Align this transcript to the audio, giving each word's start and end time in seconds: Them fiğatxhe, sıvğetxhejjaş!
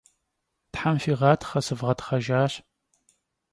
Them 0.73 0.95
fiğatxhe, 1.03 1.59
sıvğetxhejjaş! 1.67 2.53